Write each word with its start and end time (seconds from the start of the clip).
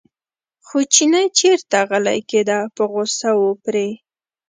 خو 0.65 0.77
چینی 0.93 1.25
چېرته 1.37 1.77
غلی 1.89 2.19
کېده 2.29 2.59
په 2.75 2.83
غوسه 2.91 3.29
و 3.39 3.43
پرې. 3.63 3.87